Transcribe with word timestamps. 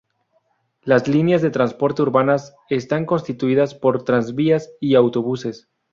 Las 0.81 1.07
líneas 1.07 1.43
de 1.43 1.51
transportes 1.51 1.99
urbanas 1.99 2.55
están 2.71 3.05
constituidas 3.05 3.75
por 3.75 4.03
tranvías 4.03 4.71
y 4.79 4.95
autobuses. 4.95 5.69